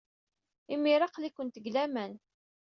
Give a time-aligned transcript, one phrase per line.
[0.73, 2.13] Imir-a, aql-ikent deg laman.